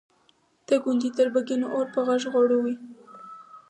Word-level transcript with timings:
د 0.67 0.69
ګوندي 0.83 1.09
تربګنیو 1.17 1.71
اور 1.75 1.85
په 1.93 1.99
غړغړو 2.07 2.57
وي. 2.63 2.75